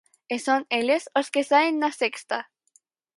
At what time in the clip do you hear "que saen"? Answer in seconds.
1.33-1.73